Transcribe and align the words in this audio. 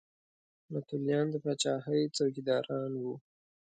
متولیان 0.71 1.25
د 1.31 1.35
پاچاهۍ 1.43 2.01
څوکیداران 2.15 2.91
وو. 3.01 3.13